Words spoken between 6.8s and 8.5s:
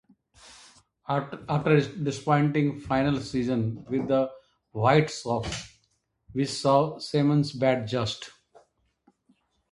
Simmons bat just.